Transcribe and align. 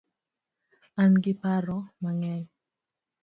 An 1.01 1.11
gi 1.23 1.33
paro 1.41 1.77
mangeny 2.01 2.45